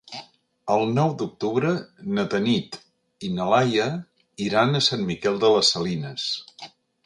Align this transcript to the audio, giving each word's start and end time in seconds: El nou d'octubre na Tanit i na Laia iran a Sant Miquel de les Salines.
El 0.75 0.85
nou 0.99 1.11
d'octubre 1.21 1.73
na 2.15 2.23
Tanit 2.33 2.79
i 3.27 3.31
na 3.35 3.47
Laia 3.53 3.87
iran 4.49 4.75
a 4.75 4.85
Sant 4.89 5.07
Miquel 5.11 5.41
de 5.45 5.57
les 5.57 5.75
Salines. 5.77 6.29